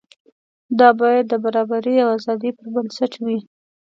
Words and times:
دا 0.79 0.89
باید 0.99 1.25
د 1.29 1.33
برابرۍ 1.43 1.95
او 2.03 2.09
ازادۍ 2.17 2.51
پر 2.57 2.67
بنسټ 2.73 3.13
وي. 3.25 3.37